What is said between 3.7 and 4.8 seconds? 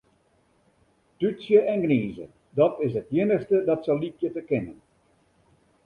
se lykje te kinnen.